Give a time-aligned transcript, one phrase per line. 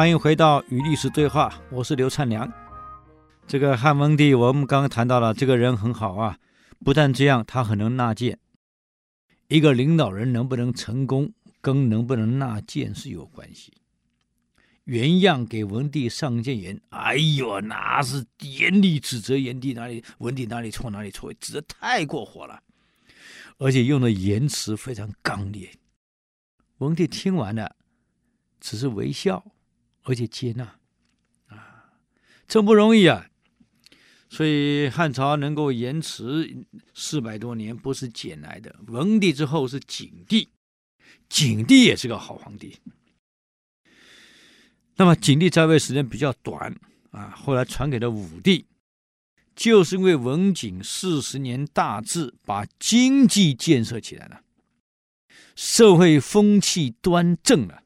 [0.00, 2.50] 欢迎回到与历史对话，我是刘灿良。
[3.46, 6.38] 这个汉文帝，我们刚刚谈到了，这个人很好啊，
[6.82, 8.38] 不但这样，他很能纳谏。
[9.48, 13.74] 一个领导人能不能成功，跟能不能纳谏是有关系。
[14.84, 22.62] 原样给文帝上谏言，哎呦，那是严厉指责文帝哪里文帝哪里错哪里错，指的太过火了，
[23.58, 25.70] 而且用的言辞非常刚烈。
[26.78, 27.76] 文帝听完了，
[28.58, 29.44] 只是微笑，
[30.02, 30.64] 而且接纳，
[31.46, 31.84] 啊，
[32.48, 33.26] 真不容易啊！
[34.28, 38.74] 所以汉朝能够延迟四百多年，不是捡来的。
[38.86, 40.48] 文帝之后是景帝，
[41.28, 42.78] 景帝也是个好皇帝。
[44.96, 46.74] 那么景帝在位时间比较短
[47.10, 48.66] 啊，后来传给了武帝，
[49.56, 54.42] 就是因为文景四十年大治，把经济建设起来了。
[55.56, 57.82] 社会风气端正了，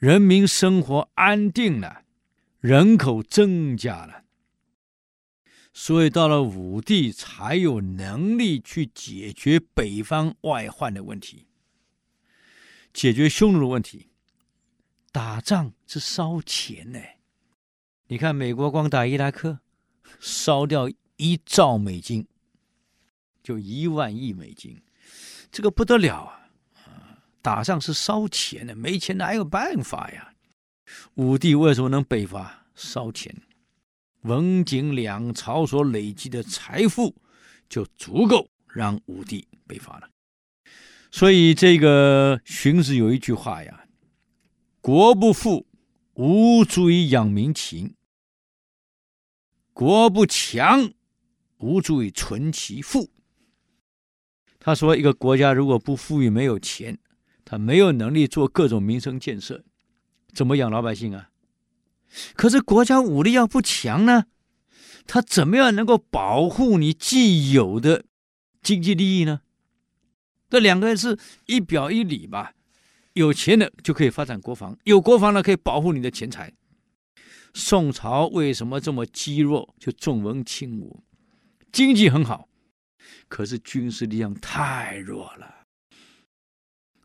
[0.00, 2.04] 人民生活安定了，
[2.58, 4.24] 人口增加了，
[5.74, 11.44] 所以到了武帝才有能力去解决北方外患的问题，
[12.94, 14.08] 解决匈奴的问题。
[15.12, 16.98] 打仗是烧钱呢，
[18.06, 19.58] 你看美国光打伊拉克，
[20.18, 22.26] 烧掉一兆美金，
[23.42, 24.80] 就一万亿美金。
[25.52, 26.39] 这个不得了啊！
[27.42, 30.34] 打仗是烧钱的，没钱哪有办法呀？
[31.14, 32.66] 武帝为什么能北伐？
[32.74, 33.34] 烧钱。
[34.22, 37.14] 文景两朝所累积的财富
[37.70, 40.10] 就足够让武帝北伐了。
[41.10, 43.84] 所以这个荀子有一句话呀
[44.82, 45.66] ：“国不富，
[46.14, 47.94] 无足以养民情；
[49.72, 50.92] 国不强，
[51.56, 53.10] 无足以存其富。”
[54.60, 56.98] 他说：“一个国家如果不富裕，没有钱，
[57.50, 59.64] 他没有能力做各种民生建设，
[60.32, 61.30] 怎么养老百姓啊？
[62.34, 64.26] 可是国家武力要不强呢，
[65.04, 68.04] 他怎么样能够保护你既有的
[68.62, 69.40] 经济利益呢？
[70.48, 72.52] 这两个人是一表一里吧。
[73.14, 76.52] 有钱的就可以发展国防，有国防的可以保护你的钱财。
[77.52, 79.74] 宋朝为什么这么积弱？
[79.80, 81.02] 就重文轻武，
[81.72, 82.48] 经济很好。”
[83.26, 85.59] 可是军事力量太弱了，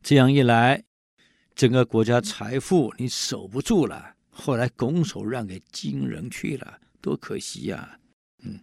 [0.06, 0.84] 这样一来，
[1.56, 4.14] 整个国家财富你守不住了。
[4.30, 7.98] 后来拱手让给金人去了，多可惜呀、
[8.44, 8.60] 嗯，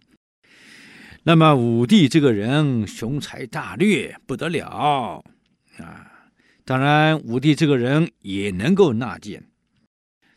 [1.23, 5.21] 那么武帝这个人雄才大略不得了
[5.79, 6.29] 啊。
[6.63, 9.45] 当然，武帝这个人也能够纳谏，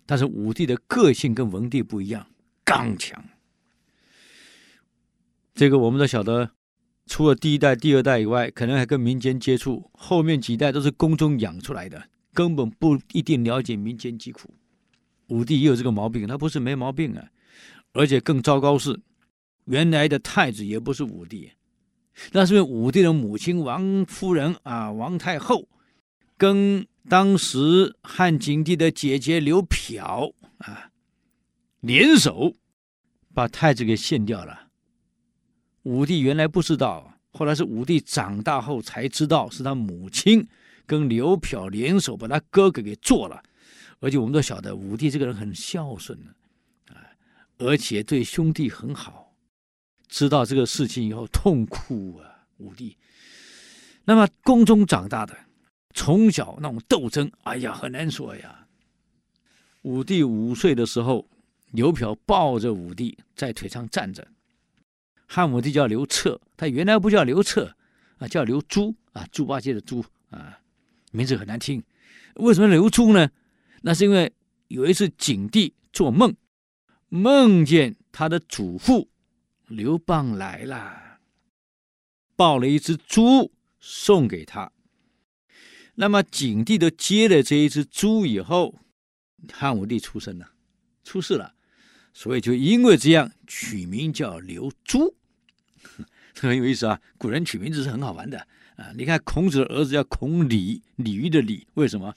[0.06, 2.26] 但是武帝的个性跟文帝不一样，
[2.64, 3.24] 刚强。
[5.54, 6.55] 这个我们都晓得。
[7.06, 12.02] 除了第一代、第二代以外，可能还跟民间接触，后面几代都是宫中养出来的，
[12.34, 14.52] 根本不一定了解民间疾苦。
[15.28, 17.28] 武帝也有这个毛病，他不是没毛病啊，
[17.92, 19.00] 而且更糟糕是，
[19.66, 21.52] 原来的太子也不是武帝，
[22.32, 25.68] 那是因为武帝的母亲王夫人啊，王太后，
[26.36, 30.90] 跟当时汉景帝的姐姐刘嫖啊
[31.80, 32.54] 联手，
[33.32, 34.65] 把太子给献掉了。
[35.86, 40.44] 武帝原来不知道，后来是武帝长大后才知道，是他母亲
[40.84, 43.40] 跟刘嫖联手把他哥哥给做了。
[44.00, 46.34] 而且我们都晓得，武帝这个人很孝顺的
[46.92, 47.06] 啊，
[47.58, 49.32] 而且对兄弟很好。
[50.08, 52.96] 知道这个事情以后，痛哭啊，武帝。
[54.04, 55.38] 那么宫中长大的，
[55.94, 58.66] 从小那种斗争，哎呀，很难说呀。
[59.82, 61.28] 武帝五岁的时候，
[61.70, 64.26] 刘嫖抱着武帝在腿上站着。
[65.26, 67.76] 汉武帝叫刘彻，他原来不叫刘彻
[68.18, 70.60] 啊，叫刘猪啊，猪八戒的猪啊，
[71.10, 71.82] 名字很难听。
[72.36, 73.30] 为什么刘猪呢？
[73.82, 74.32] 那是因为
[74.68, 76.34] 有一次景帝做梦，
[77.08, 79.10] 梦见他的祖父
[79.66, 81.18] 刘邦来了，
[82.36, 84.72] 抱了一只猪送给他。
[85.96, 88.78] 那么景帝都接了这一只猪以后，
[89.52, 90.52] 汉武帝出生了，
[91.02, 91.55] 出世了。
[92.18, 95.14] 所以就因为这样取名叫刘猪，
[96.40, 96.98] 很有意思啊。
[97.18, 98.38] 古人取名字是很好玩的
[98.76, 98.90] 啊。
[98.96, 102.14] 你看孔子的儿子叫孔鲤，鲤鱼的鲤，为什么？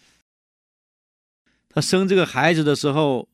[1.68, 3.28] 他生这个孩子的时候，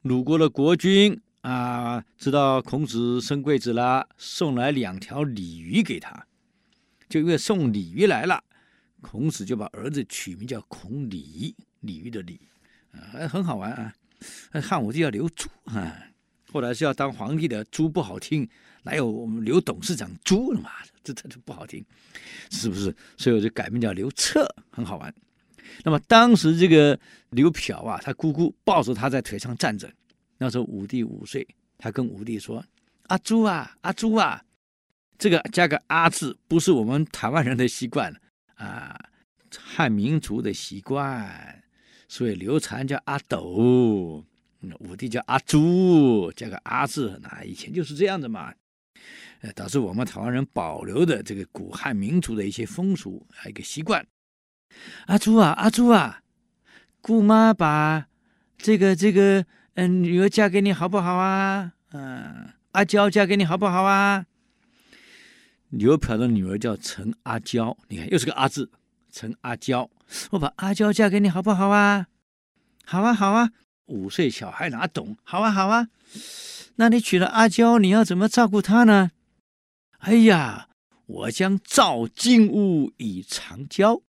[0.00, 6.26] 鲁国的国君啊，知道孔子生贵子了，送来两条鲤鱼给他。
[7.10, 8.42] 就因为送鲤鱼来了，
[9.02, 12.40] 孔子就把儿子取名叫孔鲤，鲤鱼的鲤，
[12.92, 13.92] 啊，很好玩啊。
[14.62, 16.05] 汉武帝叫刘猪啊，
[16.56, 18.48] 后来是要当皇帝的猪不好听，
[18.82, 20.70] 哪有我们刘董事长猪了嘛？
[21.04, 21.84] 这这这不好听，
[22.50, 22.96] 是不是？
[23.18, 25.14] 所以我就改名叫刘彻，很好玩。
[25.84, 26.98] 那么当时这个
[27.28, 29.86] 刘嫖啊，他姑姑抱着他在腿上站着。
[30.38, 32.64] 那时候武帝五岁，他跟武帝说
[33.08, 34.42] ：“阿朱啊，阿朱啊，
[35.18, 38.10] 这个加个阿字，不是我们台湾人的习惯
[38.54, 38.98] 啊，
[39.58, 41.62] 汉民族的习惯，
[42.08, 44.24] 所以刘禅叫阿斗，
[44.80, 48.52] 武帝叫阿朱，加个阿字，那以前就是这样的嘛。
[49.40, 54.06] 呃，导致我们台湾人保留的这个古汉民族的一些风俗，还有一个习惯。
[55.06, 56.22] 阿朱啊，阿朱啊，
[57.00, 58.08] 姑妈把
[58.56, 59.44] 这个这个。”
[59.78, 61.74] 嗯，女儿嫁给你好不好啊？
[61.92, 64.24] 嗯，阿娇嫁给你好不好啊？
[65.68, 68.70] 刘嫖的女儿叫陈阿娇，你看又是个阿字，
[69.12, 69.90] 陈阿娇。
[70.30, 72.06] 我把阿娇嫁给你好不好啊？
[72.86, 73.50] 好啊，好啊。
[73.86, 75.16] 五岁小孩哪懂？
[75.22, 75.88] 好啊，好啊。
[76.76, 79.10] 那你娶了阿娇，你要怎么照顾她呢？
[79.98, 80.68] 哎呀，
[81.06, 84.02] 我将造金屋以长娇，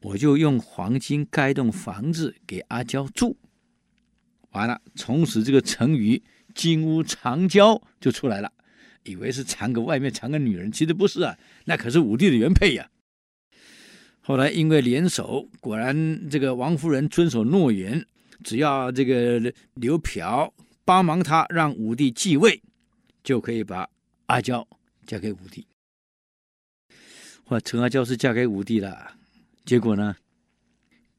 [0.00, 3.36] 我就用黄金盖栋房子给阿娇住。
[4.52, 6.22] 完了，从此这个成语
[6.54, 8.50] “金屋藏娇”就出来了，
[9.04, 12.88] 以为是藏个外面藏个女人，其实不是啊，那可是武帝的原配呀、
[14.20, 18.06] 后来因为联手，果然这个王夫人遵守诺言，
[18.44, 20.52] 只要这个刘嫖
[20.84, 22.62] 帮忙他，让武帝继位，
[23.22, 23.88] 就可以把
[24.26, 24.66] 阿娇
[25.06, 25.66] 嫁给武帝。
[27.48, 29.14] 哇，陈阿娇是嫁给武帝了，
[29.64, 30.16] 结果呢，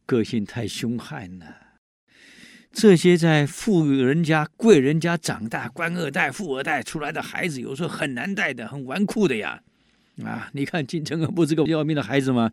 [0.05, 1.55] 个性太凶悍了。
[2.71, 9.63] 这些在富人家、贵人家长大、官二代、富二代出来的孩子，有时候很难带的，很纨绔的呀！
[10.23, 12.51] 啊，你看金城不是个要命的孩子吗？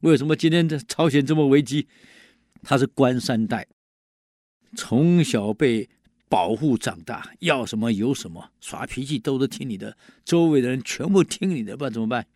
[0.00, 1.88] 为什么今天的朝鲜这么危机？
[2.62, 3.66] 他是官三代，
[4.76, 5.88] 从小被
[6.28, 12.26] 保护长大，要什么有什么，耍脾气都是听你的，周围的人全部听你的，不然怎么办？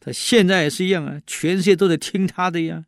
[0.00, 2.84] 他现在也是一样啊，全世界都在听他的呀。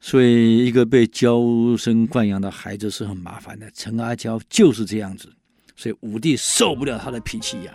[0.00, 1.42] 所以，一个被娇
[1.76, 3.68] 生惯养的孩子是很麻烦的。
[3.72, 5.34] 陈阿娇就是这样子，
[5.76, 7.74] 所以武帝受不了他的脾气呀。